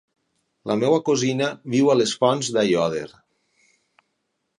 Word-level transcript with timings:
La 0.69 0.77
meva 0.83 0.99
cosina 1.09 1.49
viu 1.73 1.91
a 1.91 1.97
les 1.99 2.13
Fonts 2.23 2.49
d'Aiòder. 2.57 3.05